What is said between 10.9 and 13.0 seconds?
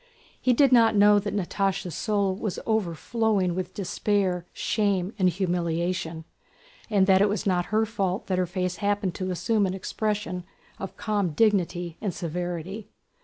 calm dignity and severity.